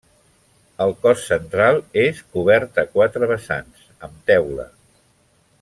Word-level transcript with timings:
El 0.85 0.93
cos 1.03 1.25
central 1.31 1.77
és 2.05 2.23
cobert 2.37 2.83
a 2.85 2.89
quatre 2.97 3.31
vessants, 3.35 3.87
amb 4.09 4.29
teula. 4.33 4.71